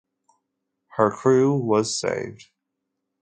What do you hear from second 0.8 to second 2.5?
Her crew was saved.